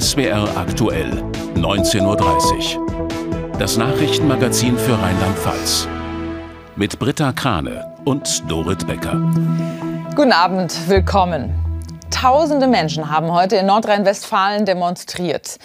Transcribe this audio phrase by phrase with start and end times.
[0.00, 1.10] SWR aktuell,
[1.56, 2.86] 19.30 Uhr.
[3.58, 5.88] Das Nachrichtenmagazin für Rheinland-Pfalz.
[6.76, 9.20] Mit Britta Krane und Dorit Becker.
[10.14, 11.52] Guten Abend, willkommen.
[12.10, 15.58] Tausende Menschen haben heute in Nordrhein-Westfalen demonstriert.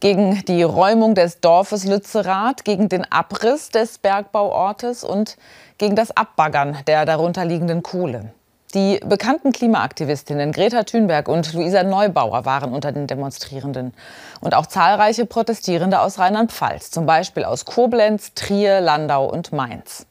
[0.00, 5.36] Gegen die Räumung des Dorfes Lützerath, gegen den Abriss des Bergbauortes und
[5.76, 8.32] gegen das Abbaggern der darunterliegenden Kohle.
[8.74, 13.94] Die bekannten Klimaaktivistinnen Greta Thunberg und Luisa Neubauer waren unter den Demonstrierenden.
[14.40, 20.06] Und auch zahlreiche Protestierende aus Rheinland-Pfalz, zum Beispiel aus Koblenz, Trier, Landau und Mainz.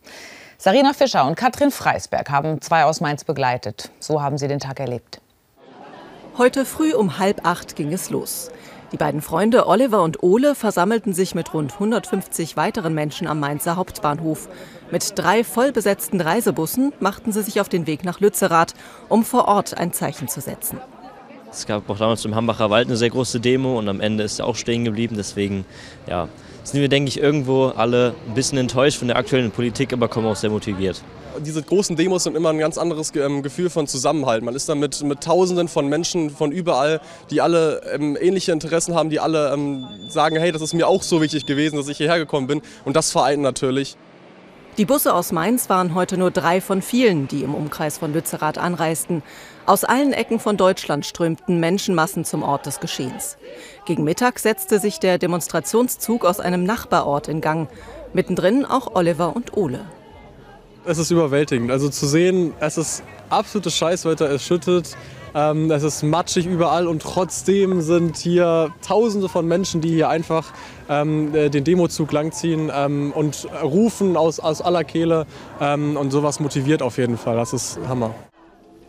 [0.58, 3.92] Sarina Fischer und Katrin Freisberg haben zwei aus Mainz begleitet.
[4.00, 5.20] So haben sie den Tag erlebt.
[6.38, 8.50] Heute früh um halb acht ging es los.
[8.94, 13.76] Die beiden Freunde Oliver und Ole versammelten sich mit rund 150 weiteren Menschen am Mainzer
[13.76, 14.48] Hauptbahnhof.
[14.92, 18.76] Mit drei vollbesetzten Reisebussen machten sie sich auf den Weg nach Lützerath,
[19.10, 20.78] um vor Ort ein Zeichen zu setzen.
[21.52, 24.38] Es gab auch damals im Hambacher Wald eine sehr große Demo und am Ende ist
[24.38, 25.16] er auch stehen geblieben.
[25.18, 25.66] Deswegen
[26.06, 26.30] ja,
[26.64, 30.28] sind wir, denke ich, irgendwo alle ein bisschen enttäuscht von der aktuellen Politik, aber kommen
[30.28, 31.02] auch sehr motiviert
[31.40, 34.44] diese großen Demos sind immer ein ganz anderes ähm, Gefühl von Zusammenhalt.
[34.44, 38.96] Man ist da mit, mit Tausenden von Menschen von überall, die alle ähm, ähnliche Interessen
[38.96, 41.98] haben, die alle ähm, sagen, hey, das ist mir auch so wichtig gewesen, dass ich
[41.98, 42.62] hierher gekommen bin.
[42.86, 43.98] Und das vereint natürlich.
[44.78, 48.58] Die Busse aus Mainz waren heute nur drei von vielen, die im Umkreis von Lützerath
[48.58, 49.22] anreisten.
[49.66, 53.38] Aus allen Ecken von Deutschland strömten Menschenmassen zum Ort des Geschehens.
[53.86, 57.70] Gegen Mittag setzte sich der Demonstrationszug aus einem Nachbarort in Gang.
[58.12, 59.86] Mittendrin auch Oliver und Ole.
[60.86, 61.72] Es ist überwältigend.
[61.72, 64.98] Also zu sehen, es ist absolutes Scheißwetter, es schüttet,
[65.34, 70.52] ähm, es ist matschig überall und trotzdem sind hier Tausende von Menschen, die hier einfach
[70.90, 75.26] ähm, äh, den Demozug langziehen ähm, und rufen aus, aus aller Kehle
[75.62, 77.38] ähm, und sowas motiviert auf jeden Fall.
[77.38, 78.14] Das ist Hammer.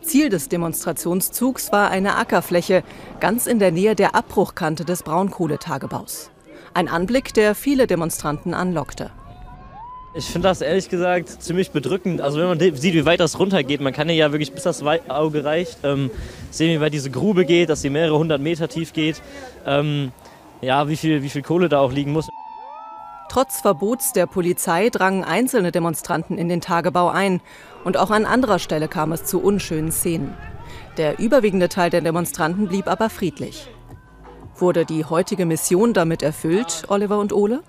[0.05, 2.85] Ziel des Demonstrationszugs war eine Ackerfläche
[3.21, 6.31] ganz in der Nähe der Abbruchkante des Braunkohletagebaus.
[6.75, 9.11] Ein Anblick, der viele Demonstranten anlockte.
[10.17, 12.21] Ich finde das ehrlich gesagt ziemlich bedrückend.
[12.21, 15.45] Also wenn man sieht, wie weit das runtergeht, man kann ja wirklich bis das Auge
[15.45, 16.11] reicht, ähm,
[16.51, 19.21] sehen, wie weit diese Grube geht, dass sie mehrere hundert Meter tief geht.
[19.67, 20.13] Ähm,
[20.61, 22.29] ja, wie viel, wie viel Kohle da auch liegen muss.
[23.35, 27.41] Trotz Verbots der Polizei drangen einzelne Demonstranten in den Tagebau ein.
[27.83, 30.37] Und auch an anderer Stelle kam es zu unschönen Szenen.
[30.99, 33.69] Der überwiegende Teil der Demonstranten blieb aber friedlich.
[34.55, 37.65] Wurde die heutige Mission damit erfüllt, Oliver und Ole?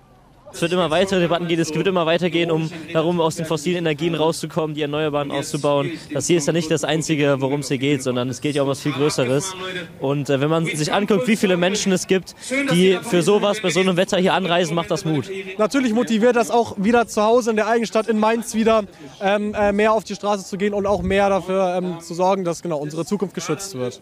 [0.54, 3.80] Es wird immer weitere Debatten gehen, es wird immer weitergehen, um darum aus den fossilen
[3.80, 5.92] Energien rauszukommen, die Erneuerbaren auszubauen.
[6.14, 8.62] Das hier ist ja nicht das Einzige, worum es hier geht, sondern es geht ja
[8.62, 9.54] um was viel Größeres.
[10.00, 12.36] Und äh, wenn man sich anguckt, wie viele Menschen es gibt,
[12.72, 15.30] die für sowas bei so einem Wetter hier anreisen, macht das Mut.
[15.58, 18.84] Natürlich motiviert das auch wieder zu Hause in der eigenen Stadt in Mainz wieder
[19.22, 22.46] ähm, äh, mehr auf die Straße zu gehen und auch mehr dafür ähm, zu sorgen,
[22.46, 24.02] dass genau unsere Zukunft geschützt wird.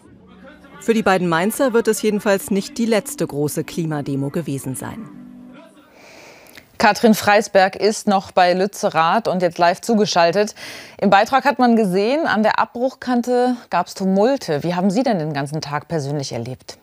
[0.80, 5.23] Für die beiden Mainzer wird es jedenfalls nicht die letzte große Klimademo gewesen sein.
[6.78, 10.54] Katrin Freisberg ist noch bei Lützerath und jetzt live zugeschaltet.
[11.00, 14.62] Im Beitrag hat man gesehen, an der Abbruchkante gab es Tumulte.
[14.62, 16.78] Wie haben Sie denn den ganzen Tag persönlich erlebt?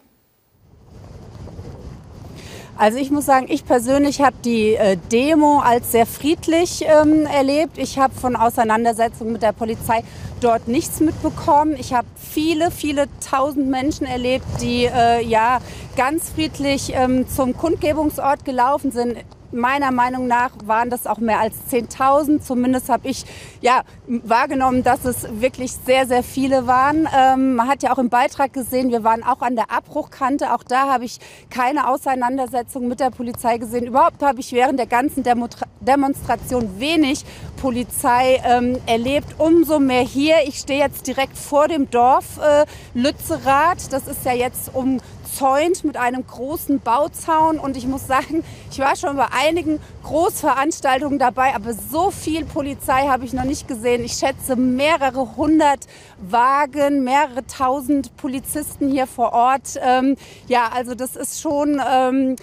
[2.78, 7.78] Also ich muss sagen, ich persönlich habe die äh, Demo als sehr friedlich ähm, erlebt.
[7.78, 10.04] Ich habe von Auseinandersetzungen mit der Polizei
[10.40, 11.76] dort nichts mitbekommen.
[11.78, 15.60] Ich habe viele, viele tausend Menschen erlebt, die äh, ja
[15.96, 19.18] ganz friedlich ähm, zum Kundgebungsort gelaufen sind
[19.52, 22.42] meiner Meinung nach waren das auch mehr als 10.000.
[22.42, 23.26] Zumindest habe ich
[23.62, 27.08] ja, wahrgenommen, dass es wirklich sehr, sehr viele waren.
[27.16, 30.54] Ähm, man hat ja auch im Beitrag gesehen, wir waren auch an der Abbruchkante.
[30.54, 31.20] Auch da habe ich
[31.50, 33.86] keine Auseinandersetzung mit der Polizei gesehen.
[33.86, 35.48] Überhaupt habe ich während der ganzen Demo
[35.80, 37.26] Demonstration wenig
[37.58, 39.36] Polizei ähm, erlebt.
[39.38, 40.36] Umso mehr hier.
[40.46, 43.92] Ich stehe jetzt direkt vor dem Dorf äh, Lützerath.
[43.92, 45.00] Das ist ja jetzt um
[45.32, 47.60] umzäunt mit einem großen Bauzaun.
[47.60, 53.08] Und ich muss sagen, ich war schon bei einigen Großveranstaltungen dabei, aber so viel Polizei
[53.08, 54.04] habe ich noch nicht gesehen.
[54.04, 55.88] Ich schätze mehrere hundert
[56.20, 59.80] Wagen, mehrere tausend Polizisten hier vor Ort.
[59.82, 60.16] Ähm,
[60.48, 61.82] ja, also das ist schon...
[61.88, 62.36] Ähm,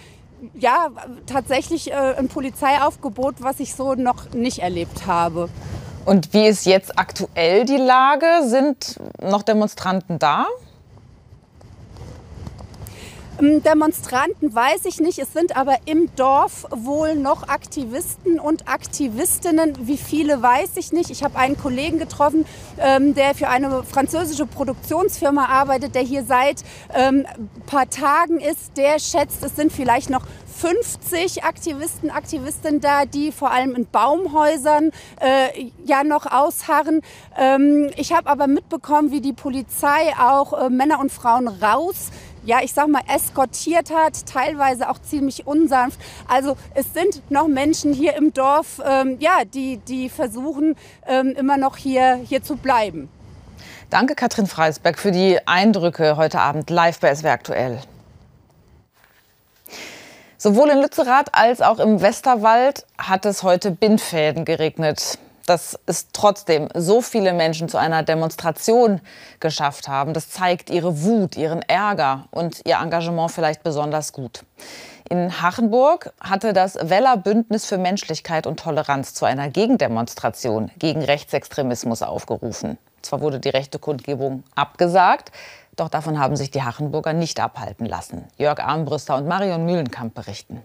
[0.55, 0.87] ja,
[1.26, 5.49] tatsächlich äh, ein Polizeiaufgebot, was ich so noch nicht erlebt habe.
[6.05, 8.26] Und wie ist jetzt aktuell die Lage?
[8.44, 10.46] Sind noch Demonstranten da?
[13.40, 15.19] Ähm, Demonstranten weiß ich nicht.
[15.19, 19.75] Es sind aber im Dorf wohl noch Aktivisten und Aktivistinnen.
[19.82, 21.11] Wie viele weiß ich nicht.
[21.11, 22.46] Ich habe einen Kollegen getroffen,
[22.79, 28.76] ähm, der für eine französische Produktionsfirma arbeitet, der hier seit ein ähm, paar Tagen ist.
[28.76, 30.23] Der schätzt, es sind vielleicht noch
[30.58, 37.00] 50 Aktivisten, Aktivistinnen da, die vor allem in Baumhäusern äh, ja noch ausharren.
[37.38, 42.11] Ähm, ich habe aber mitbekommen, wie die Polizei auch äh, Männer und Frauen raus
[42.49, 46.00] ja, ich sag mal, eskortiert hat, teilweise auch ziemlich unsanft.
[46.27, 50.75] Also es sind noch Menschen hier im Dorf, ähm, ja, die, die versuchen
[51.06, 53.11] ähm, immer noch hier, hier zu bleiben.
[53.91, 57.81] Danke, Katrin Freisberg, für die Eindrücke heute Abend live bei SW Aktuell.
[60.39, 65.19] Sowohl in Lützerath als auch im Westerwald hat es heute Bindfäden geregnet.
[65.49, 69.00] Dass es trotzdem so viele Menschen zu einer Demonstration
[69.41, 74.45] geschafft haben, das zeigt ihre Wut, ihren Ärger und ihr Engagement vielleicht besonders gut.
[75.09, 82.03] In Hachenburg hatte das Weller Bündnis für Menschlichkeit und Toleranz zu einer Gegendemonstration gegen Rechtsextremismus
[82.03, 82.77] aufgerufen.
[83.01, 85.33] Zwar wurde die rechte Kundgebung abgesagt,
[85.77, 88.25] doch davon haben sich die Hachenburger nicht abhalten lassen.
[88.37, 90.62] Jörg Armbrüster und Marion Mühlenkamp berichten.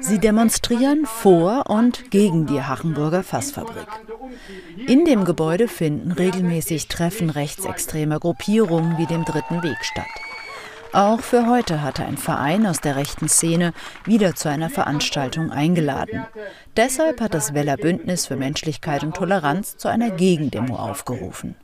[0.00, 3.86] Sie demonstrieren vor und gegen die Hachenburger Fassfabrik.
[4.86, 10.06] In dem Gebäude finden regelmäßig Treffen rechtsextremer Gruppierungen wie dem Dritten Weg statt.
[10.92, 13.74] Auch für heute hatte ein Verein aus der rechten Szene
[14.04, 16.24] wieder zu einer Veranstaltung eingeladen.
[16.76, 21.56] Deshalb hat das Weller Bündnis für Menschlichkeit und Toleranz zu einer Gegendemo aufgerufen.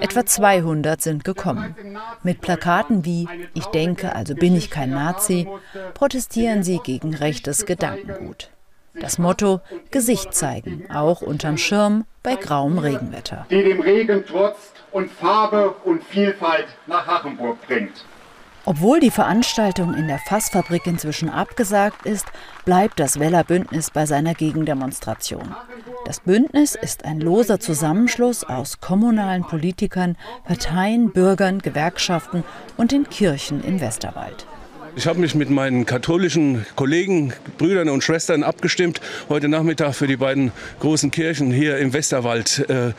[0.00, 1.74] Etwa 200 sind gekommen.
[2.22, 5.48] Mit Plakaten wie Ich denke, also bin ich kein Nazi,
[5.94, 8.50] protestieren sie gegen rechtes Gedankengut.
[8.98, 9.60] Das Motto
[9.90, 13.46] Gesicht zeigen, auch unterm Schirm bei grauem Regenwetter.
[13.50, 18.04] Die dem Regen trotzt und Farbe und Vielfalt nach Hachenburg bringt.
[18.68, 22.26] Obwohl die Veranstaltung in der Fassfabrik inzwischen abgesagt ist,
[22.64, 25.54] bleibt das Weller Bündnis bei seiner Gegendemonstration.
[26.04, 32.42] Das Bündnis ist ein loser Zusammenschluss aus kommunalen Politikern, Parteien, Bürgern, Gewerkschaften
[32.76, 34.46] und den Kirchen im Westerwald.
[34.98, 40.16] Ich habe mich mit meinen katholischen Kollegen, Brüdern und Schwestern abgestimmt, heute Nachmittag für die
[40.16, 42.94] beiden großen Kirchen hier im Westerwald äh,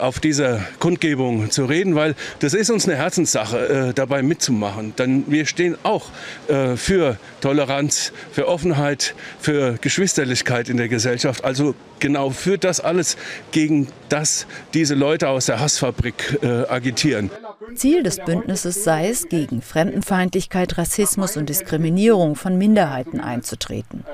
[0.00, 4.94] auf dieser Kundgebung zu reden, weil das ist uns eine Herzenssache, äh, dabei mitzumachen.
[4.96, 6.06] Denn wir stehen auch
[6.48, 11.44] äh, für Toleranz, für Offenheit, für Geschwisterlichkeit in der Gesellschaft.
[11.44, 13.18] Also genau für das alles,
[13.52, 17.30] gegen das diese Leute aus der Hassfabrik äh, agitieren.
[17.74, 24.04] Ziel des Bündnisses sei es, gegen Fremdenfeindlichkeit, Rassismus und Diskriminierung von Minderheiten einzutreten.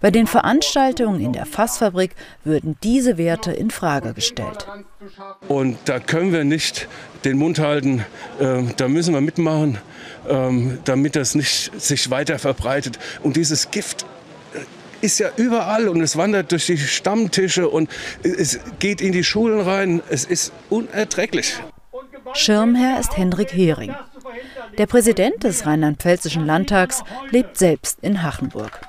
[0.00, 4.66] Bei den Veranstaltungen in der Fassfabrik würden diese Werte in Frage gestellt.
[5.46, 6.88] Und da können wir nicht
[7.24, 8.04] den Mund halten,
[8.40, 9.78] äh, da müssen wir mitmachen,
[10.28, 10.50] äh,
[10.84, 12.98] damit das nicht sich weiter verbreitet.
[13.22, 14.04] Und dieses Gift
[14.54, 17.88] äh, ist ja überall und es wandert durch die Stammtische und
[18.24, 20.02] es geht in die Schulen rein.
[20.10, 21.54] Es ist unerträglich.
[22.34, 23.94] Schirmherr ist Hendrik Hering.
[24.78, 28.80] Der Präsident des Rheinland-Pfälzischen Landtags lebt selbst in Hachenburg.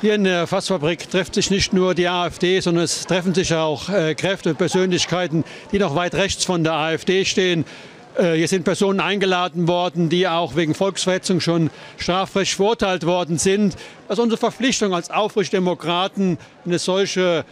[0.00, 3.88] Hier in der Fassfabrik trifft sich nicht nur die AfD, sondern es treffen sich auch
[3.88, 7.64] äh, Kräfte und Persönlichkeiten, die noch weit rechts von der AfD stehen.
[8.16, 13.76] Äh, hier sind Personen eingeladen worden, die auch wegen Volksverhetzung schon strafrechtlich verurteilt worden sind.
[14.08, 17.44] Das ist unsere Verpflichtung als Aufrichtdemokraten, eine solche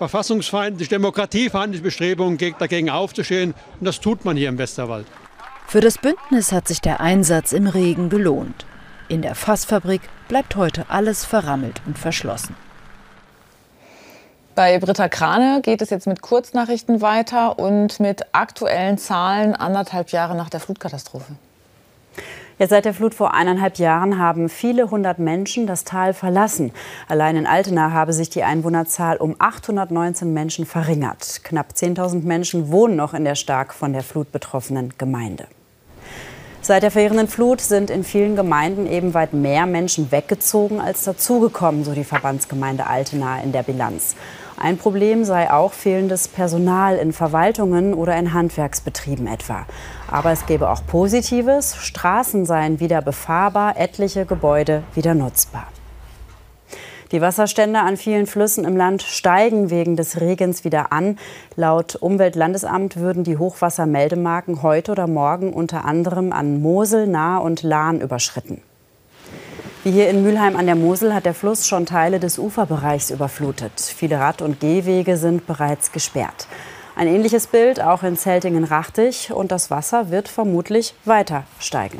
[0.00, 3.52] verfassungsfeindliche, demokratiefeindliche Bestrebungen dagegen aufzustehen.
[3.78, 5.06] Und das tut man hier im Westerwald.
[5.68, 8.64] Für das Bündnis hat sich der Einsatz im Regen gelohnt.
[9.08, 12.56] In der Fassfabrik bleibt heute alles verrammelt und verschlossen.
[14.54, 20.34] Bei Britta Krane geht es jetzt mit Kurznachrichten weiter und mit aktuellen Zahlen anderthalb Jahre
[20.34, 21.34] nach der Flutkatastrophe.
[22.60, 26.72] Ja, seit der Flut vor eineinhalb Jahren haben viele hundert Menschen das Tal verlassen.
[27.08, 31.40] Allein in Altena habe sich die Einwohnerzahl um 819 Menschen verringert.
[31.42, 35.46] Knapp 10.000 Menschen wohnen noch in der stark von der Flut betroffenen Gemeinde.
[36.60, 41.84] Seit der verheerenden Flut sind in vielen Gemeinden eben weit mehr Menschen weggezogen als dazugekommen,
[41.84, 44.16] so die Verbandsgemeinde Altena in der Bilanz.
[44.62, 49.64] Ein Problem sei auch fehlendes Personal in Verwaltungen oder in Handwerksbetrieben etwa.
[50.10, 51.76] Aber es gäbe auch Positives.
[51.76, 55.66] Straßen seien wieder befahrbar, etliche Gebäude wieder nutzbar.
[57.10, 61.18] Die Wasserstände an vielen Flüssen im Land steigen wegen des Regens wieder an.
[61.56, 68.02] Laut Umweltlandesamt würden die Hochwassermeldemarken heute oder morgen unter anderem an Mosel, Nahe und Lahn
[68.02, 68.60] überschritten.
[69.82, 73.80] Wie hier in Mülheim an der Mosel hat der Fluss schon Teile des Uferbereichs überflutet.
[73.80, 76.48] Viele Rad- und Gehwege sind bereits gesperrt.
[76.96, 81.98] Ein ähnliches Bild auch in Zeltingen-Rachtig und das Wasser wird vermutlich weiter steigen.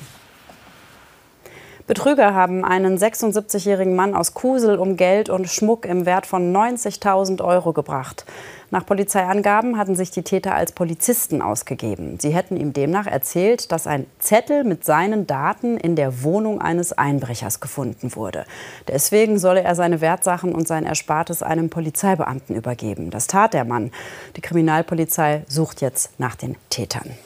[1.90, 7.42] Betrüger haben einen 76-jährigen Mann aus Kusel um Geld und Schmuck im Wert von 90.000
[7.42, 8.24] Euro gebracht.
[8.70, 12.16] Nach Polizeiangaben hatten sich die Täter als Polizisten ausgegeben.
[12.20, 16.92] Sie hätten ihm demnach erzählt, dass ein Zettel mit seinen Daten in der Wohnung eines
[16.92, 18.44] Einbrechers gefunden wurde.
[18.86, 23.10] Deswegen solle er seine Wertsachen und sein Erspartes einem Polizeibeamten übergeben.
[23.10, 23.90] Das tat der Mann.
[24.36, 27.16] Die Kriminalpolizei sucht jetzt nach den Tätern.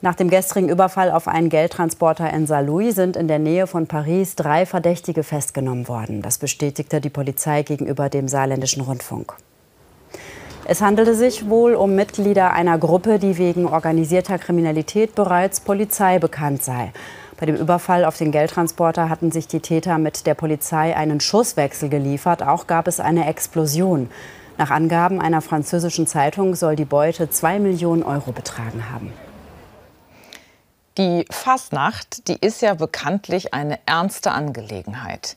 [0.00, 4.36] Nach dem gestrigen Überfall auf einen Geldtransporter in Saarlouis sind in der Nähe von Paris
[4.36, 6.22] drei Verdächtige festgenommen worden.
[6.22, 9.34] Das bestätigte die Polizei gegenüber dem saarländischen Rundfunk.
[10.66, 16.62] Es handelte sich wohl um Mitglieder einer Gruppe, die wegen organisierter Kriminalität bereits Polizei bekannt
[16.62, 16.92] sei.
[17.36, 21.88] Bei dem Überfall auf den Geldtransporter hatten sich die Täter mit der Polizei einen Schusswechsel
[21.88, 22.44] geliefert.
[22.44, 24.10] Auch gab es eine Explosion.
[24.58, 29.12] Nach Angaben einer französischen Zeitung soll die Beute zwei Millionen Euro betragen haben.
[30.98, 35.36] Die Fasnacht, die ist ja bekanntlich eine ernste Angelegenheit.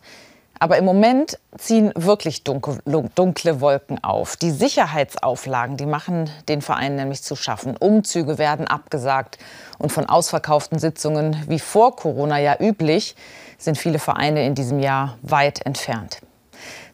[0.57, 4.37] Aber im Moment ziehen wirklich dunkle Wolken auf.
[4.37, 7.77] Die Sicherheitsauflagen, die machen den Vereinen nämlich zu schaffen.
[7.77, 9.37] Umzüge werden abgesagt.
[9.77, 13.15] Und von ausverkauften Sitzungen wie vor Corona ja üblich,
[13.59, 16.21] sind viele Vereine in diesem Jahr weit entfernt.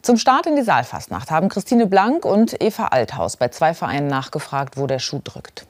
[0.02, 4.76] Zum Start in die Saalfastnacht haben Christine Blank und Eva Althaus bei zwei Vereinen nachgefragt,
[4.76, 5.66] wo der Schuh drückt.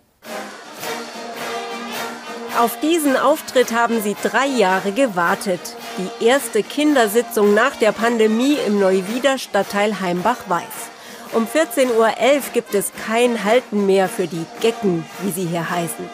[2.58, 5.60] Auf diesen Auftritt haben sie drei Jahre gewartet.
[5.96, 10.90] Die erste Kindersitzung nach der Pandemie im Neuwieder Stadtteil Heimbach-Weiß.
[11.34, 12.12] Um 14.11 Uhr
[12.52, 16.10] gibt es kein Halten mehr für die Gecken, wie sie hier heißen.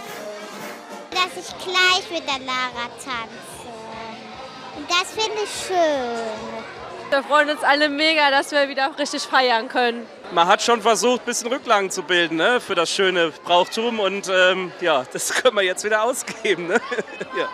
[1.13, 3.65] Dass ich gleich mit der Lara tanze.
[4.77, 6.74] Und das finde ich schön.
[7.15, 10.05] Wir freuen uns alle mega, dass wir wieder richtig feiern können.
[10.33, 14.29] Man hat schon versucht, ein bisschen Rücklagen zu bilden ne, für das schöne Brauchtum und
[14.29, 16.67] ähm, ja, das können wir jetzt wieder ausgeben.
[16.67, 16.81] Ne?
[17.39, 17.49] ja.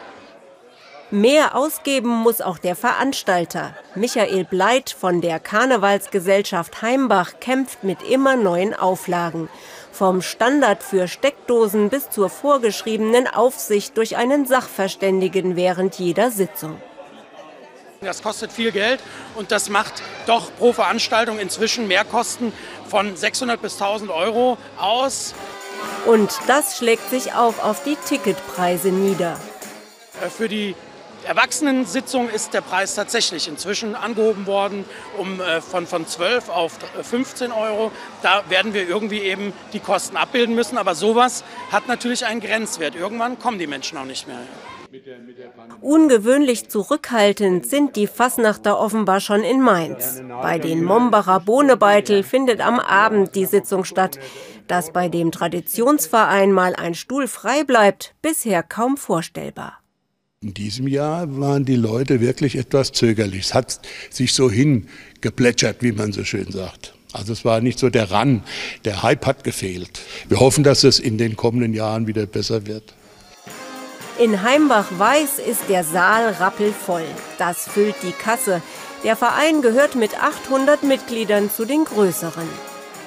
[1.11, 3.75] Mehr ausgeben muss auch der Veranstalter.
[3.95, 9.50] Michael Bleit von der Karnevalsgesellschaft Heimbach kämpft mit immer neuen Auflagen.
[9.93, 16.81] Vom Standard für Steckdosen bis zur vorgeschriebenen Aufsicht durch einen Sachverständigen während jeder Sitzung.
[18.00, 18.99] Das kostet viel Geld
[19.35, 22.50] und das macht doch pro Veranstaltung inzwischen Mehrkosten
[22.88, 25.35] von 600 bis 1000 Euro aus.
[26.07, 29.38] Und das schlägt sich auch auf die Ticketpreise nieder.
[30.23, 30.75] Äh, für die
[31.25, 34.87] Erwachsenensitzung ist der Preis tatsächlich inzwischen angehoben worden
[35.19, 37.92] um äh, von, von 12 auf 15 Euro.
[38.23, 40.78] Da werden wir irgendwie eben die Kosten abbilden müssen.
[40.78, 42.95] Aber sowas hat natürlich einen Grenzwert.
[42.95, 44.38] Irgendwann kommen die Menschen auch nicht mehr.
[45.80, 50.23] Ungewöhnlich zurückhaltend sind die Fasnachter offenbar schon in Mainz.
[50.42, 54.18] Bei den Mombacher Bohnebeitel findet am Abend die Sitzung statt.
[54.66, 59.80] Dass bei dem Traditionsverein mal ein Stuhl frei bleibt, bisher kaum vorstellbar.
[60.42, 63.47] In diesem Jahr waren die Leute wirklich etwas zögerlich.
[63.47, 63.80] Es hat
[64.11, 66.94] sich so hingeplätschert, wie man so schön sagt.
[67.12, 68.42] Also es war nicht so der Ran.
[68.85, 70.00] Der Hype hat gefehlt.
[70.28, 72.94] Wir hoffen, dass es in den kommenden Jahren wieder besser wird.
[74.21, 77.07] In Heimbach-Weiß ist der Saal rappelvoll.
[77.39, 78.61] Das füllt die Kasse.
[79.03, 82.47] Der Verein gehört mit 800 Mitgliedern zu den größeren.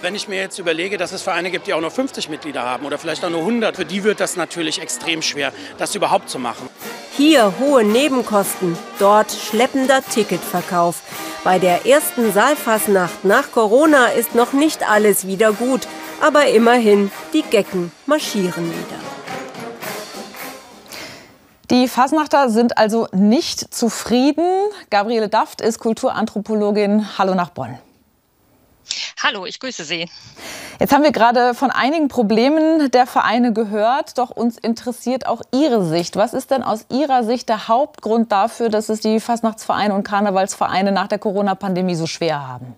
[0.02, 2.88] Wenn ich mir jetzt überlege, dass es Vereine gibt, die auch nur 50 Mitglieder haben
[2.88, 6.40] oder vielleicht auch nur 100, für die wird das natürlich extrem schwer, das überhaupt zu
[6.40, 6.68] machen.
[7.16, 11.04] Hier hohe Nebenkosten, dort schleppender Ticketverkauf.
[11.44, 15.82] Bei der ersten Saalfassnacht nach Corona ist noch nicht alles wieder gut,
[16.22, 19.13] aber immerhin, die Gecken marschieren wieder.
[21.74, 24.46] Die Fasnachter sind also nicht zufrieden.
[24.92, 27.18] Gabriele Daft ist Kulturanthropologin.
[27.18, 27.80] Hallo nach Bonn.
[29.24, 30.08] Hallo, ich grüße Sie.
[30.80, 35.84] Jetzt haben wir gerade von einigen Problemen der Vereine gehört, doch uns interessiert auch Ihre
[35.84, 36.16] Sicht.
[36.16, 40.92] Was ist denn aus Ihrer Sicht der Hauptgrund dafür, dass es die Fastnachtsvereine und Karnevalsvereine
[40.92, 42.76] nach der Corona-Pandemie so schwer haben?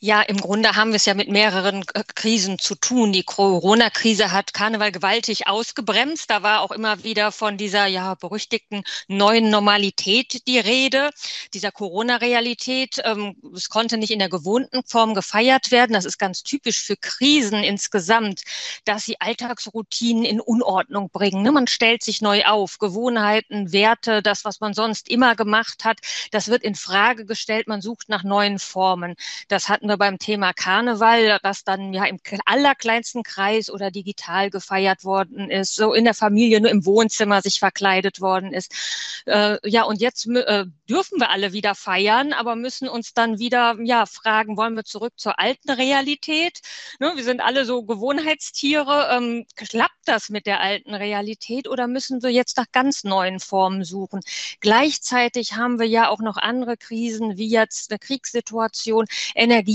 [0.00, 3.12] Ja, im Grunde haben wir es ja mit mehreren äh, Krisen zu tun.
[3.12, 6.30] Die Corona-Krise hat Karneval gewaltig ausgebremst.
[6.30, 11.10] Da war auch immer wieder von dieser ja berüchtigten neuen Normalität die Rede,
[11.52, 13.02] dieser Corona-Realität.
[13.02, 15.94] Ähm, es konnte nicht in der gewohnten Form gefeiert werden.
[15.94, 18.42] Das ist ganz typisch für Krisen insgesamt,
[18.84, 21.42] dass sie Alltagsroutinen in Unordnung bringen.
[21.42, 25.98] Ne, man stellt sich neu auf, Gewohnheiten, Werte, das, was man sonst immer gemacht hat,
[26.30, 27.66] das wird in Frage gestellt.
[27.66, 29.16] Man sucht nach neuen Formen.
[29.48, 35.04] Das hatten hatten beim Thema Karneval, das dann ja im allerkleinsten Kreis oder digital gefeiert
[35.04, 39.22] worden ist, so in der Familie nur im Wohnzimmer sich verkleidet worden ist.
[39.26, 43.76] Äh, ja, und jetzt äh, dürfen wir alle wieder feiern, aber müssen uns dann wieder
[43.82, 46.60] ja fragen, wollen wir zurück zur alten Realität?
[46.98, 49.08] Ne, wir sind alle so Gewohnheitstiere.
[49.12, 53.84] Ähm, klappt das mit der alten Realität oder müssen wir jetzt nach ganz neuen Formen
[53.84, 54.20] suchen?
[54.60, 59.06] Gleichzeitig haben wir ja auch noch andere Krisen, wie jetzt eine Kriegssituation,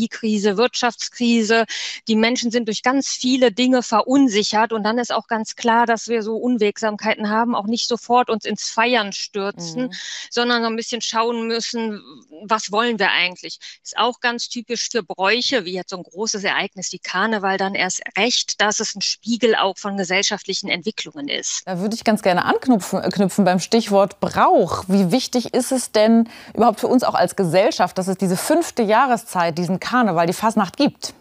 [0.04, 1.66] Energiekrise, Wirtschaftskrise.
[2.08, 6.08] Die Menschen sind durch ganz viele Dinge verunsichert und dann ist auch ganz klar, dass
[6.08, 9.94] wir so Unwegsamkeiten haben, auch nicht sofort uns ins Feiern stürzen, mhm.
[10.30, 12.02] sondern so ein bisschen schauen müssen,
[12.46, 13.60] was wollen wir eigentlich?
[13.84, 17.76] Ist auch ganz typisch für Bräuche, wie jetzt so ein großes Ereignis wie Karneval dann
[17.76, 21.62] erst recht, dass es ein Spiegel auch von gesellschaftlichen Entwicklungen ist.
[21.66, 24.84] Da würde ich ganz gerne anknüpfen äh, knüpfen beim Stichwort Brauch.
[24.88, 28.84] Wie wichtig ist es denn überhaupt für uns auch als Gesellschaft, dass es diese fünfte
[28.84, 29.93] Jahreszeit, diesen Karneval,
[30.28, 31.14] die Fasnacht gibt?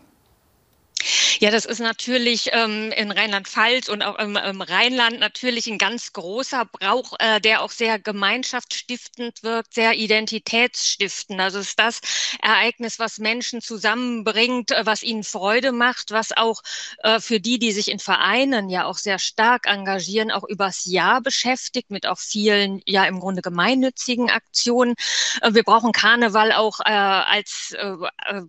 [1.42, 6.12] Ja, das ist natürlich ähm, in Rheinland-Pfalz und auch im, im, Rheinland natürlich ein ganz
[6.12, 11.40] großer Brauch, äh, der auch sehr gemeinschaftsstiftend wirkt, sehr identitätsstiftend.
[11.40, 12.00] Also ist das
[12.40, 16.62] Ereignis, was Menschen zusammenbringt, äh, was ihnen Freude macht, was auch
[17.02, 21.20] äh, für die, die sich in Vereinen ja auch sehr stark engagieren, auch übers Jahr
[21.22, 24.94] beschäftigt mit auch vielen ja im Grunde gemeinnützigen Aktionen.
[25.40, 27.96] Äh, wir brauchen Karneval auch äh, als äh,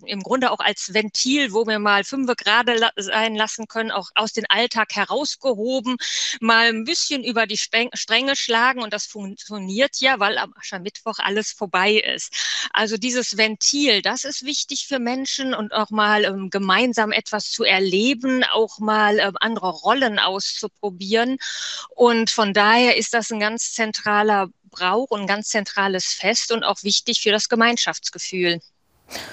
[0.06, 4.34] im Grunde auch als Ventil, wo wir mal fünf gerade sein lassen können, auch aus
[4.34, 5.98] dem Alltag herausgehoben,
[6.40, 11.52] mal ein bisschen über die Stränge schlagen und das funktioniert ja, weil am Aschermittwoch alles
[11.52, 12.34] vorbei ist.
[12.74, 17.63] Also dieses Ventil, das ist wichtig für Menschen und auch mal ähm, gemeinsam etwas zu
[17.63, 21.38] erleben, auch mal ähm, andere Rollen auszuprobieren.
[21.90, 26.63] Und von daher ist das ein ganz zentraler Brauch und ein ganz zentrales Fest und
[26.63, 28.60] auch wichtig für das Gemeinschaftsgefühl.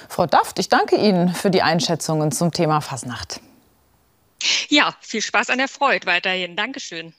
[0.08, 3.40] Frau Daft, ich danke Ihnen für die Einschätzungen zum Thema Fasnacht.
[4.68, 6.56] Ja, viel Spaß an der Freude weiterhin.
[6.56, 7.12] Dankeschön.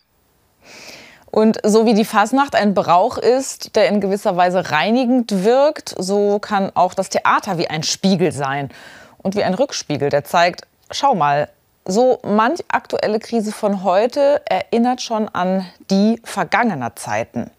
[1.31, 6.39] Und so wie die Fasnacht ein Brauch ist, der in gewisser Weise reinigend wirkt, so
[6.39, 8.69] kann auch das Theater wie ein Spiegel sein.
[9.17, 11.49] Und wie ein Rückspiegel, der zeigt, schau mal,
[11.85, 17.49] so manch aktuelle Krise von heute erinnert schon an die vergangener Zeiten.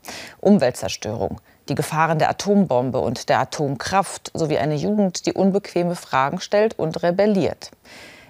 [0.41, 1.41] Umweltzerstörung,
[1.73, 7.03] die Gefahren der Atombombe und der Atomkraft sowie eine Jugend, die unbequeme Fragen stellt und
[7.03, 7.71] rebelliert.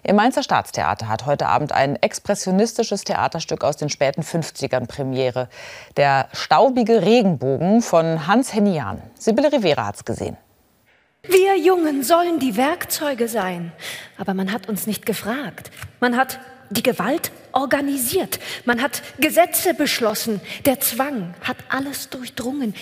[0.05, 5.49] Im Mainzer Staatstheater hat heute Abend ein expressionistisches Theaterstück aus den späten 50ern Premiere.
[5.97, 9.03] Der staubige Regenbogen von Hans Hennian.
[9.19, 10.37] Sibylle Rivera hat's gesehen.
[11.25, 13.73] Wir Jungen sollen die Werkzeuge sein.
[14.19, 15.73] Aber man hat uns nicht gefragt.
[15.99, 16.39] Man hat
[16.73, 18.39] die Gewalt organisiert.
[18.65, 20.41] Man hat Gesetze beschlossen.
[20.65, 22.75] Der Zwang hat alles durchdrungen.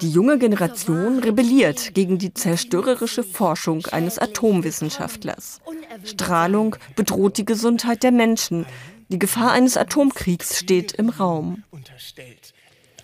[0.00, 5.60] Die junge Generation rebelliert gegen die zerstörerische Forschung eines Atomwissenschaftlers.
[6.04, 8.66] Strahlung bedroht die Gesundheit der Menschen.
[9.08, 11.64] Die Gefahr eines Atomkriegs steht im Raum.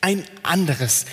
[0.00, 1.06] Ein anderes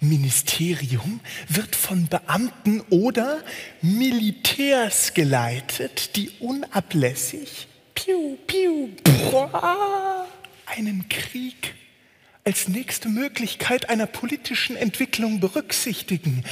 [0.00, 3.38] Ministerium wird von Beamten oder
[3.80, 8.90] Militärs geleitet, die unablässig piu, piu,
[9.32, 10.26] boah,
[10.66, 11.74] einen Krieg
[12.44, 16.44] als nächste Möglichkeit einer politischen Entwicklung berücksichtigen.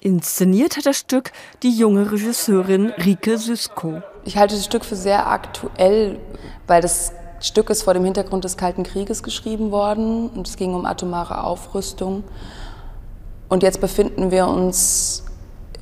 [0.00, 1.30] Inszeniert hat das Stück
[1.62, 4.02] die junge Regisseurin Rike Sysko.
[4.24, 6.18] Ich halte das Stück für sehr aktuell,
[6.66, 10.74] weil das Stück ist vor dem Hintergrund des Kalten Krieges geschrieben worden und es ging
[10.74, 12.24] um atomare Aufrüstung.
[13.48, 15.24] Und jetzt befinden wir uns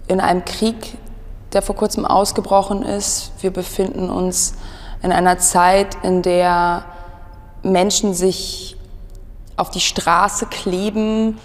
[0.06, 0.98] in einem Krieg,
[1.52, 3.32] der vor kurzem ausgebrochen ist.
[3.40, 4.54] Wir befinden uns
[5.02, 6.84] in einer Zeit, in der
[7.62, 8.76] Menschen sich
[9.56, 11.38] auf die Straße kleben.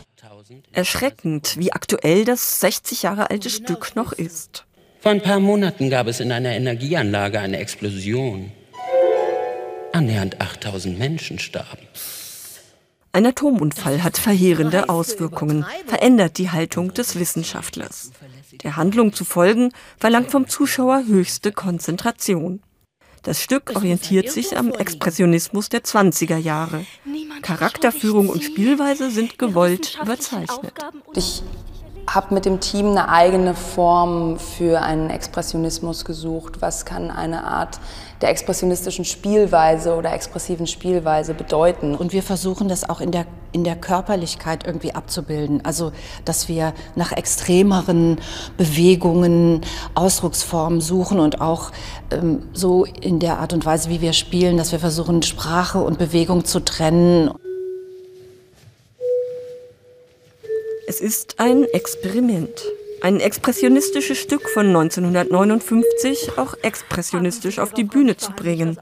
[0.72, 4.66] Erschreckend, wie aktuell das 60 Jahre alte Stück noch ist.
[5.00, 8.52] Vor ein paar Monaten gab es in einer Energieanlage eine Explosion.
[9.92, 11.88] Annähernd 8000 Menschen starben.
[13.16, 18.12] Ein Atomunfall hat verheerende Auswirkungen, verändert die Haltung des Wissenschaftlers.
[18.62, 22.62] Der Handlung zu folgen verlangt vom Zuschauer höchste Konzentration.
[23.24, 26.86] Das Stück orientiert sich am Expressionismus der 20er Jahre.
[27.42, 30.74] Charakterführung und Spielweise sind gewollt überzeichnet.
[31.14, 31.42] Ich
[32.08, 36.62] habe mit dem Team eine eigene Form für einen Expressionismus gesucht.
[36.62, 37.80] Was kann eine Art
[38.22, 41.96] der expressionistischen Spielweise oder expressiven Spielweise bedeuten?
[41.96, 45.64] Und wir versuchen das auch in der, in der Körperlichkeit irgendwie abzubilden.
[45.64, 45.92] Also,
[46.24, 48.20] dass wir nach extremeren
[48.58, 49.62] Bewegungen,
[49.96, 51.72] Ausdrucksformen suchen und auch
[52.12, 55.98] ähm, so in der Art und Weise, wie wir spielen, dass wir versuchen, Sprache und
[55.98, 57.32] Bewegung zu trennen.
[60.88, 62.62] Es ist ein Experiment.
[63.02, 68.80] Ein expressionistisches Stück von 1959 auch expressionistisch auf die Bühne zu bringen.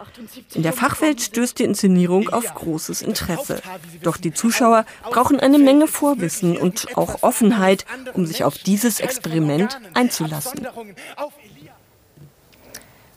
[0.54, 3.62] In der Fachwelt stößt die Inszenierung auf großes Interesse.
[4.02, 9.80] Doch die Zuschauer brauchen eine Menge Vorwissen und auch Offenheit, um sich auf dieses Experiment
[9.93, 10.67] einzulassen.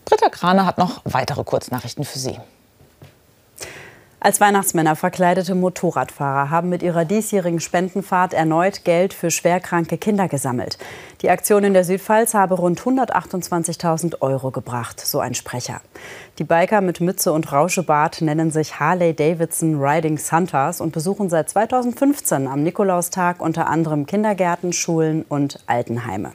[0.04, 2.37] Britta Krane hat noch weitere Kurznachrichten für Sie.
[4.18, 10.79] Als Weihnachtsmänner verkleidete Motorradfahrer haben mit ihrer diesjährigen Spendenfahrt erneut Geld für schwerkranke Kinder gesammelt.
[11.20, 15.83] Die Aktion in der Südpfalz habe rund 128.000 Euro gebracht, so ein Sprecher.
[16.38, 21.50] Die Biker mit Mütze und Rauschebart nennen sich Harley Davidson Riding Santas und besuchen seit
[21.50, 26.33] 2015 am Nikolaustag unter anderem Kindergärten, Schulen und Altenheime.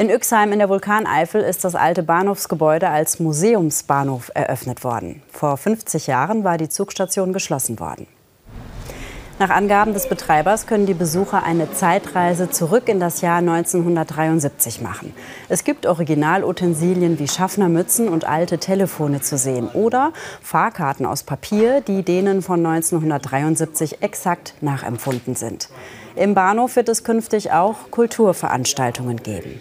[0.00, 5.20] In Üxheim in der Vulkaneifel ist das alte Bahnhofsgebäude als Museumsbahnhof eröffnet worden.
[5.30, 8.06] Vor 50 Jahren war die Zugstation geschlossen worden.
[9.38, 15.12] Nach Angaben des Betreibers können die Besucher eine Zeitreise zurück in das Jahr 1973 machen.
[15.50, 22.02] Es gibt Originalutensilien wie Schaffnermützen und alte Telefone zu sehen oder Fahrkarten aus Papier, die
[22.04, 25.68] denen von 1973 exakt nachempfunden sind.
[26.16, 29.60] Im Bahnhof wird es künftig auch Kulturveranstaltungen geben.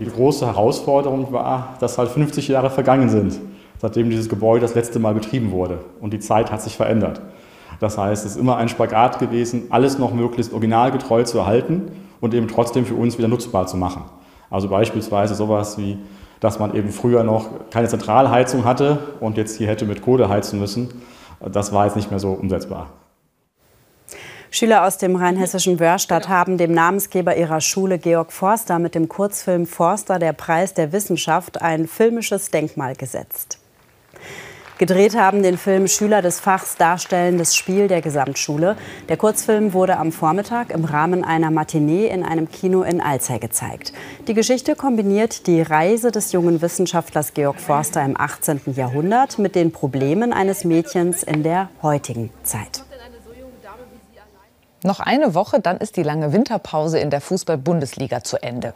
[0.00, 3.38] Die große Herausforderung war, dass halt 50 Jahre vergangen sind,
[3.80, 5.78] seitdem dieses Gebäude das letzte Mal betrieben wurde.
[6.00, 7.20] Und die Zeit hat sich verändert.
[7.80, 12.34] Das heißt, es ist immer ein Spagat gewesen, alles noch möglichst originalgetreu zu erhalten und
[12.34, 14.04] eben trotzdem für uns wieder nutzbar zu machen.
[14.50, 15.98] Also beispielsweise sowas wie,
[16.40, 20.58] dass man eben früher noch keine Zentralheizung hatte und jetzt hier hätte mit Kohle heizen
[20.58, 20.88] müssen.
[21.40, 22.88] Das war jetzt nicht mehr so umsetzbar.
[24.54, 29.66] Schüler aus dem rheinhessischen Wörstadt haben dem Namensgeber ihrer Schule Georg Forster mit dem Kurzfilm
[29.66, 33.58] Forster der Preis der Wissenschaft ein filmisches Denkmal gesetzt.
[34.78, 38.76] Gedreht haben den Film Schüler des Fachs Darstellendes Spiel der Gesamtschule.
[39.08, 43.92] Der Kurzfilm wurde am Vormittag im Rahmen einer Matinee in einem Kino in Alzey gezeigt.
[44.28, 48.60] Die Geschichte kombiniert die Reise des jungen Wissenschaftlers Georg Forster im 18.
[48.76, 52.84] Jahrhundert mit den Problemen eines Mädchens in der heutigen Zeit.
[54.84, 58.74] Noch eine Woche, dann ist die lange Winterpause in der Fußball-Bundesliga zu Ende.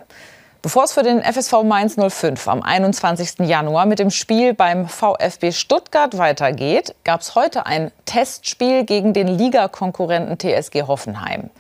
[0.63, 3.41] Bevor es für den FSV Mainz 05 am 21.
[3.41, 9.29] Januar mit dem Spiel beim VfB Stuttgart weitergeht, gab es heute ein Testspiel gegen den
[9.29, 11.51] Ligakonkurrenten TSG Hoffenheim.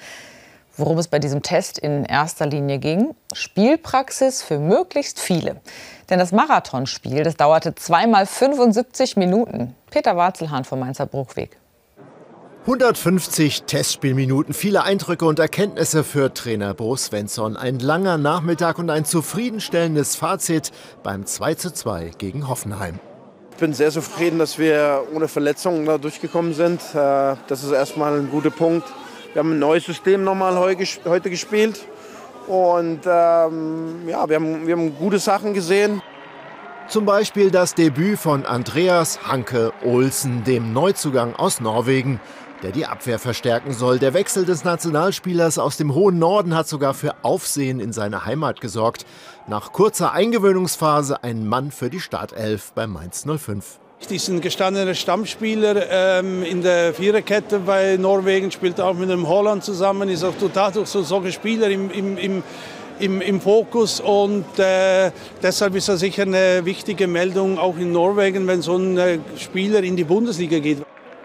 [0.79, 3.15] Worum es bei diesem Test in erster Linie ging?
[3.35, 5.61] Spielpraxis für möglichst viele.
[6.09, 9.75] Denn das Marathonspiel, das dauerte zweimal 75 Minuten.
[9.91, 11.58] Peter Warzelhahn vom Mainzer Bruchweg.
[12.63, 17.57] 150 Testspielminuten, viele Eindrücke und Erkenntnisse für Trainer Bo Svensson.
[17.57, 20.71] Ein langer Nachmittag und ein zufriedenstellendes Fazit
[21.03, 23.01] beim 2:2 gegen Hoffenheim.
[23.53, 26.81] Ich bin sehr zufrieden, dass wir ohne Verletzungen da durchgekommen sind.
[26.95, 28.87] Äh, das ist erstmal ein guter Punkt.
[29.33, 31.87] Wir haben ein neues System nochmal heute gespielt.
[32.47, 36.03] Und ähm, ja, wir haben, wir haben gute Sachen gesehen.
[36.89, 42.19] Zum Beispiel das Debüt von Andreas Hanke Olsen, dem Neuzugang aus Norwegen
[42.63, 43.99] der die Abwehr verstärken soll.
[43.99, 48.61] Der Wechsel des Nationalspielers aus dem hohen Norden hat sogar für Aufsehen in seiner Heimat
[48.61, 49.07] gesorgt.
[49.47, 53.79] Nach kurzer Eingewöhnungsphase ein Mann für die Startelf bei Mainz 05.
[54.11, 59.65] Die sind gestandener Stammspieler ähm, in der Viererkette bei Norwegen, spielt auch mit dem Holland
[59.65, 62.43] zusammen, ist auch total durch so, solche Spieler im, im, im
[63.01, 68.45] im, im, Fokus und äh, deshalb ist das sicher eine wichtige Meldung auch in Norwegen,
[68.49, 70.79] wenn so ein äh, Spieler in die Bundesliga geht.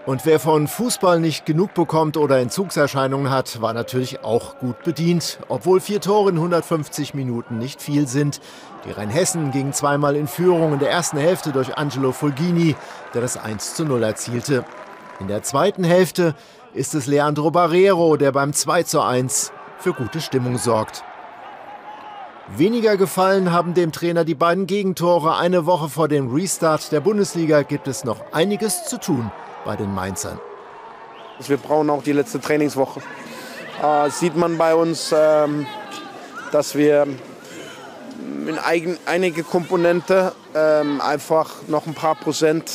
[0.06, 5.40] Und wer von Fußball nicht genug bekommt oder Entzugserscheinungen hat, war natürlich auch gut bedient.
[5.48, 8.42] Obwohl vier Tore in 150 Minuten nicht viel sind.
[8.86, 12.76] Die Rheinhessen gingen zweimal in Führung in der ersten Hälfte durch Angelo Fulgini,
[13.14, 14.66] der das 1 zu 0 erzielte.
[15.22, 16.36] In der zweiten Hälfte
[16.74, 21.06] ist es Leandro Barrero, der beim 2 zu 1 für gute Stimmung sorgt.
[22.58, 25.38] Weniger gefallen haben dem Trainer die beiden Gegentore.
[25.38, 29.32] Eine Woche vor dem Restart der Bundesliga gibt es noch einiges zu tun
[29.66, 30.40] bei den Mainzern.
[31.48, 33.02] Wir brauchen auch die letzte Trainingswoche.
[33.82, 35.66] Äh, sieht man bei uns, ähm,
[36.52, 37.08] dass wir
[38.48, 42.72] in eigen, einige Komponente ähm, einfach noch ein paar Prozent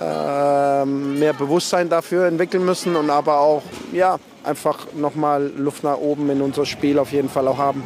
[0.00, 6.30] äh, mehr Bewusstsein dafür entwickeln müssen und aber auch ja, einfach nochmal Luft nach oben
[6.30, 7.82] in unser Spiel auf jeden Fall auch haben.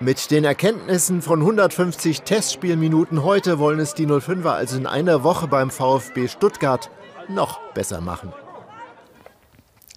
[0.00, 5.46] Mit den Erkenntnissen von 150 Testspielminuten heute wollen es die 05er also in einer Woche
[5.46, 6.90] beim VfB Stuttgart
[7.28, 8.32] noch besser machen.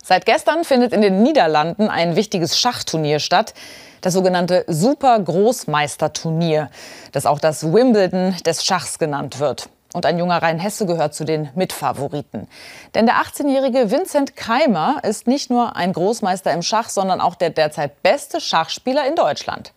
[0.03, 3.53] Seit gestern findet in den Niederlanden ein wichtiges Schachturnier statt,
[4.01, 6.69] das sogenannte Super Großmeisterturnier,
[7.13, 9.69] das auch das Wimbledon des Schachs genannt wird.
[9.93, 12.47] Und ein junger Rhein-Hesse gehört zu den Mitfavoriten.
[12.95, 17.51] Denn der 18-jährige Vincent Keimer ist nicht nur ein Großmeister im Schach, sondern auch der
[17.51, 19.71] derzeit beste Schachspieler in Deutschland.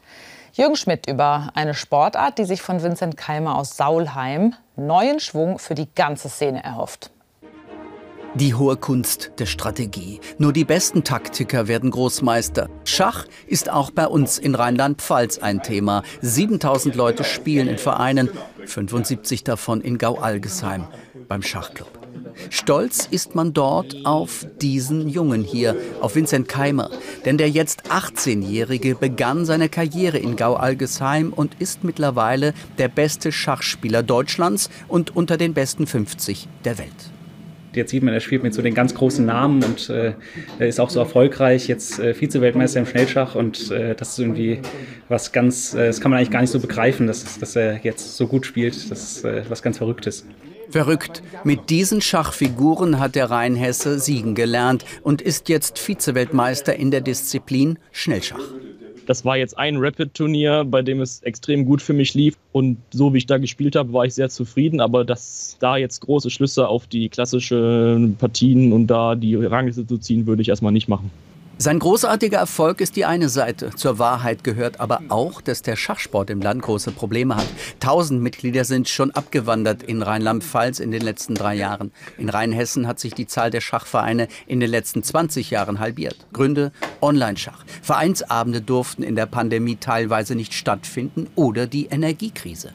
[0.54, 5.74] Jürgen Schmidt über eine Sportart, die sich von Vincent Keimer aus Saulheim neuen Schwung für
[5.74, 7.10] die ganze Szene erhofft.
[8.38, 10.20] Die hohe Kunst der Strategie.
[10.36, 12.68] Nur die besten Taktiker werden Großmeister.
[12.84, 16.02] Schach ist auch bei uns in Rheinland-Pfalz ein Thema.
[16.20, 18.28] 7000 Leute spielen in Vereinen,
[18.66, 20.86] 75 davon in Gau-Algesheim
[21.28, 21.88] beim Schachclub.
[22.50, 26.90] Stolz ist man dort auf diesen Jungen hier, auf Vincent Keimer.
[27.24, 34.02] Denn der jetzt 18-Jährige begann seine Karriere in Gau-Algesheim und ist mittlerweile der beste Schachspieler
[34.02, 37.15] Deutschlands und unter den besten 50 der Welt
[37.76, 40.14] jetzt sieht man, er spielt mit so den ganz großen Namen und äh,
[40.58, 44.60] ist auch so erfolgreich, jetzt äh, Vize-Weltmeister im Schnellschach und äh, das ist irgendwie
[45.08, 48.16] was ganz, äh, das kann man eigentlich gar nicht so begreifen, dass, dass er jetzt
[48.16, 48.90] so gut spielt.
[48.90, 50.26] Das ist äh, was ganz Verrücktes.
[50.70, 51.22] Verrückt.
[51.44, 57.78] Mit diesen Schachfiguren hat der Rheinhesse siegen gelernt und ist jetzt Vize-Weltmeister in der Disziplin
[57.92, 58.40] Schnellschach.
[59.06, 62.36] Das war jetzt ein Rapid-Turnier, bei dem es extrem gut für mich lief.
[62.52, 64.80] Und so wie ich da gespielt habe, war ich sehr zufrieden.
[64.80, 69.98] Aber dass da jetzt große Schlüsse auf die klassischen Partien und da die Rangliste zu
[69.98, 71.10] ziehen, würde ich erstmal nicht machen.
[71.58, 73.70] Sein großartiger Erfolg ist die eine Seite.
[73.74, 77.46] Zur Wahrheit gehört aber auch, dass der Schachsport im Land große Probleme hat.
[77.80, 81.92] Tausend Mitglieder sind schon abgewandert in Rheinland-Pfalz in den letzten drei Jahren.
[82.18, 86.26] In Rheinhessen hat sich die Zahl der Schachvereine in den letzten 20 Jahren halbiert.
[86.34, 87.64] Gründe Online-Schach.
[87.80, 92.74] Vereinsabende durften in der Pandemie teilweise nicht stattfinden oder die Energiekrise.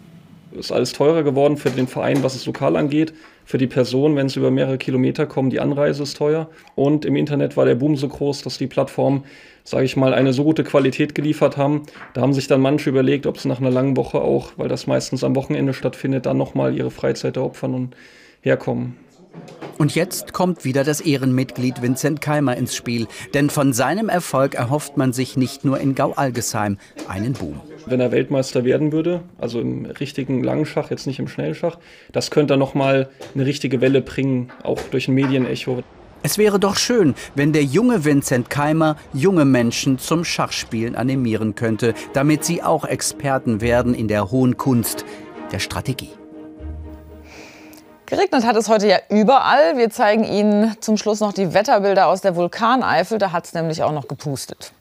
[0.54, 3.14] Es ist alles teurer geworden für den Verein, was es lokal angeht.
[3.46, 6.50] Für die Person, wenn es über mehrere Kilometer kommt, die Anreise ist teuer.
[6.76, 9.24] Und im Internet war der Boom so groß, dass die Plattformen,
[9.64, 11.84] sage ich mal, eine so gute Qualität geliefert haben.
[12.14, 14.88] Da haben sich dann manche überlegt, ob sie nach einer langen Woche auch, weil das
[14.88, 17.96] meistens am Wochenende stattfindet, dann nochmal ihre Freizeit opfern und
[18.42, 18.96] herkommen.
[19.78, 23.08] Und jetzt kommt wieder das Ehrenmitglied Vincent Keimer ins Spiel.
[23.34, 26.78] Denn von seinem Erfolg erhofft man sich nicht nur in Gau-Algesheim
[27.08, 27.62] einen Boom.
[27.86, 31.78] Wenn er Weltmeister werden würde, also im richtigen Langschach, jetzt nicht im Schnellschach,
[32.12, 35.84] das könnte noch mal eine richtige Welle bringen, auch durch ein Medienecho.
[36.24, 41.96] Es wäre doch schön, wenn der junge Vincent Keimer junge Menschen zum Schachspielen animieren könnte,
[42.14, 45.04] damit sie auch Experten werden in der hohen Kunst
[45.52, 46.12] der Strategie.
[48.06, 49.78] Geregnet hat es heute ja überall.
[49.78, 53.18] Wir zeigen Ihnen zum Schluss noch die Wetterbilder aus der Vulkaneifel.
[53.18, 54.74] Da hat es nämlich auch noch gepustet.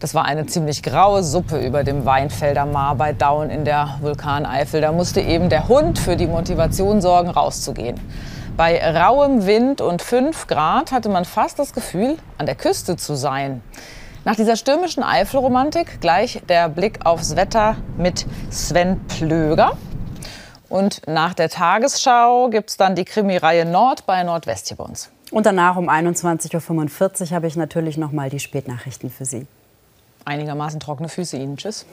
[0.00, 4.80] Das war eine ziemlich graue Suppe über dem Weinfelder Mar bei Daun in der Vulkaneifel.
[4.80, 8.00] Da musste eben der Hund für die Motivation sorgen, rauszugehen.
[8.56, 13.14] Bei rauem Wind und 5 Grad hatte man fast das Gefühl, an der Küste zu
[13.14, 13.62] sein.
[14.24, 19.76] Nach dieser stürmischen Eifelromantik gleich der Blick aufs Wetter mit Sven Plöger.
[20.68, 25.10] Und nach der Tagesschau gibt es dann die Krimireihe Nord bei Nordwest hier bei uns.
[25.30, 29.46] Und danach um 21.45 Uhr habe ich natürlich noch mal die Spätnachrichten für Sie.
[30.24, 31.56] Einigermaßen trockene Füße Ihnen.
[31.56, 31.86] Tschüss.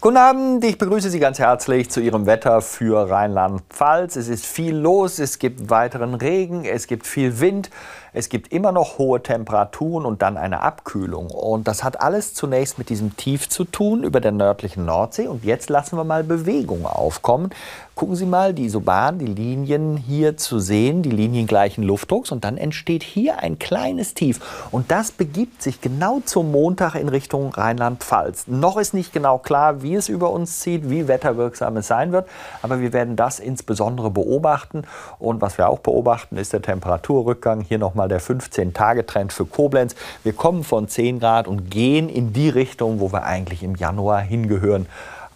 [0.00, 4.14] Guten Abend, ich begrüße Sie ganz herzlich zu Ihrem Wetter für Rheinland-Pfalz.
[4.14, 7.68] Es ist viel los, es gibt weiteren Regen, es gibt viel Wind.
[8.18, 11.30] Es gibt immer noch hohe Temperaturen und dann eine Abkühlung.
[11.30, 15.28] Und das hat alles zunächst mit diesem Tief zu tun über der nördlichen Nordsee.
[15.28, 17.50] Und jetzt lassen wir mal Bewegung aufkommen.
[17.94, 22.32] Gucken Sie mal, die Isobar, die Linien hier zu sehen, die Linien gleichen Luftdrucks.
[22.32, 24.40] Und dann entsteht hier ein kleines Tief.
[24.72, 28.48] Und das begibt sich genau zum Montag in Richtung Rheinland-Pfalz.
[28.48, 32.28] Noch ist nicht genau klar, wie es über uns zieht, wie wetterwirksam es sein wird.
[32.62, 34.82] Aber wir werden das insbesondere beobachten.
[35.20, 37.60] Und was wir auch beobachten, ist der Temperaturrückgang.
[37.60, 39.94] Hier nochmal der 15-Tage-Trend für Koblenz.
[40.24, 44.20] Wir kommen von 10 Grad und gehen in die Richtung, wo wir eigentlich im Januar
[44.20, 44.86] hingehören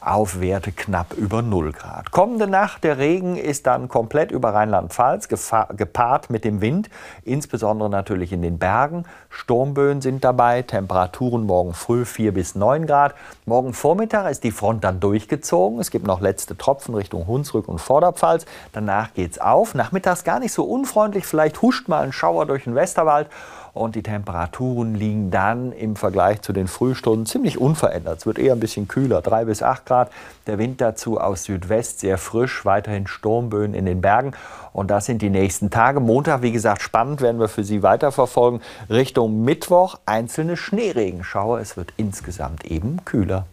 [0.04, 2.10] auf Werte knapp über 0 Grad.
[2.10, 6.90] Kommende Nacht, der Regen ist dann komplett über Rheinland-Pfalz, gepaart mit dem Wind,
[7.24, 9.04] insbesondere natürlich in den Bergen.
[9.30, 13.14] Sturmböen sind dabei, Temperaturen morgen früh 4 bis 9 Grad.
[13.46, 15.78] Morgen Vormittag ist die Front dann durchgezogen.
[15.78, 18.46] Es gibt noch letzte Tropfen Richtung Hunsrück und Vorderpfalz.
[18.72, 19.74] Danach geht es auf.
[19.74, 23.28] Nachmittags gar nicht so unfreundlich, vielleicht huscht mal ein Schauer durch den Westerwald
[23.74, 28.18] und die Temperaturen liegen dann im Vergleich zu den Frühstunden ziemlich unverändert.
[28.18, 30.10] Es wird eher ein bisschen kühler, 3 bis 8 Grad.
[30.46, 34.32] Der Wind dazu aus Südwest sehr frisch, weiterhin Sturmböen in den Bergen.
[34.72, 36.00] Und das sind die nächsten Tage.
[36.00, 38.60] Montag, wie gesagt, spannend werden wir für Sie weiterverfolgen.
[38.90, 41.60] Richtung Mittwoch einzelne Schneeregenschauer.
[41.60, 43.46] Es wird insgesamt eben kühler.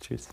[0.00, 0.28] Tschüss.